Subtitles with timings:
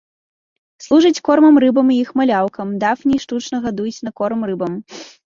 [0.85, 4.73] Служаць кормам рыбам і іх маляўкам, дафній штучна гадуюць на корм рыбам.